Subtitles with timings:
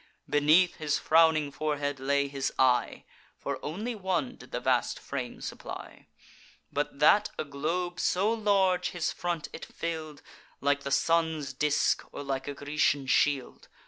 [0.27, 3.03] Beneath his frowning forehead lay his eye;
[3.37, 6.07] For only one did the vast frame supply;
[6.73, 10.23] But that a globe so large, his front it fill'd,
[10.59, 13.67] Like the sun's disk or like a Grecian shield.